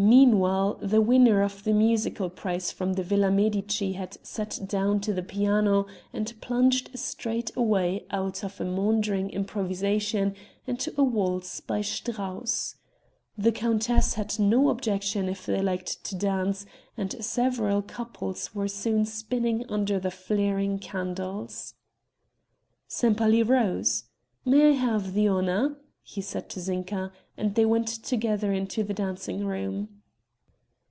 Meanwhile 0.00 0.78
the 0.80 1.00
winner 1.00 1.42
of 1.42 1.64
the 1.64 1.72
musical 1.72 2.30
prize 2.30 2.70
from 2.70 2.92
the 2.92 3.02
Villa 3.02 3.32
Medici 3.32 3.94
had 3.94 4.16
sat 4.24 4.60
down 4.64 5.00
to 5.00 5.12
the 5.12 5.24
piano 5.24 5.88
and 6.12 6.40
plunged 6.40 6.96
straightway 6.96 8.06
out 8.12 8.44
of 8.44 8.60
a 8.60 8.64
maundering 8.64 9.28
improvisation 9.28 10.36
into 10.68 10.94
a 10.96 11.02
waltz 11.02 11.58
by 11.60 11.80
Strauss. 11.80 12.76
The 13.36 13.50
countess 13.50 14.14
had 14.14 14.38
no 14.38 14.68
objection 14.68 15.28
if 15.28 15.44
they 15.44 15.60
liked 15.60 16.04
to 16.04 16.14
dance, 16.14 16.64
and 16.96 17.14
several 17.24 17.82
couples 17.82 18.54
were 18.54 18.68
soon 18.68 19.04
spinning 19.04 19.66
under 19.68 19.98
the 19.98 20.12
flaring 20.12 20.78
candles. 20.78 21.74
Sempaly 22.86 23.42
rose: 23.42 24.04
"May 24.44 24.68
I 24.68 24.72
have 24.74 25.14
the 25.14 25.26
honor?" 25.26 25.76
he 26.02 26.22
said 26.22 26.48
to 26.48 26.58
Zinka, 26.58 27.12
and 27.36 27.54
they 27.54 27.66
went 27.66 27.86
together 27.86 28.50
into 28.50 28.82
the 28.82 28.94
dancing 28.94 29.44
room. 29.44 29.88